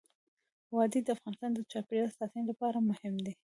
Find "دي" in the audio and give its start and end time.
3.25-3.33